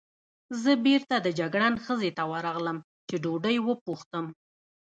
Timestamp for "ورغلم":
2.31-2.77